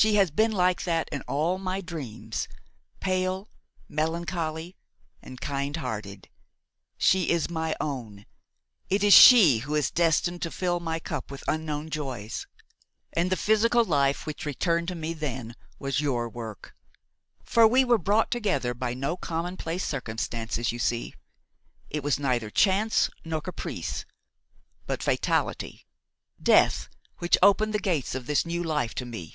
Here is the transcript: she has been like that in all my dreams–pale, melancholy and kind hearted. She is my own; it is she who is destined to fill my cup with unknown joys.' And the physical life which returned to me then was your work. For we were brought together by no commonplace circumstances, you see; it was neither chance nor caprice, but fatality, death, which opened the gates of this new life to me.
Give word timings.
she 0.00 0.14
has 0.14 0.30
been 0.30 0.52
like 0.52 0.84
that 0.84 1.08
in 1.10 1.22
all 1.22 1.58
my 1.58 1.80
dreams–pale, 1.80 3.50
melancholy 3.88 4.76
and 5.20 5.40
kind 5.40 5.78
hearted. 5.78 6.28
She 6.96 7.30
is 7.30 7.50
my 7.50 7.74
own; 7.80 8.24
it 8.88 9.02
is 9.02 9.12
she 9.12 9.58
who 9.58 9.74
is 9.74 9.90
destined 9.90 10.40
to 10.42 10.52
fill 10.52 10.78
my 10.78 11.00
cup 11.00 11.32
with 11.32 11.42
unknown 11.48 11.90
joys.' 11.90 12.46
And 13.12 13.28
the 13.28 13.34
physical 13.36 13.84
life 13.84 14.24
which 14.24 14.46
returned 14.46 14.86
to 14.86 14.94
me 14.94 15.14
then 15.14 15.56
was 15.80 16.00
your 16.00 16.28
work. 16.28 16.76
For 17.42 17.66
we 17.66 17.84
were 17.84 17.98
brought 17.98 18.30
together 18.30 18.74
by 18.74 18.94
no 18.94 19.16
commonplace 19.16 19.84
circumstances, 19.84 20.70
you 20.70 20.78
see; 20.78 21.12
it 21.90 22.04
was 22.04 22.20
neither 22.20 22.50
chance 22.50 23.10
nor 23.24 23.40
caprice, 23.40 24.04
but 24.86 25.02
fatality, 25.02 25.86
death, 26.40 26.88
which 27.16 27.36
opened 27.42 27.74
the 27.74 27.80
gates 27.80 28.14
of 28.14 28.26
this 28.26 28.46
new 28.46 28.62
life 28.62 28.94
to 28.94 29.04
me. 29.04 29.34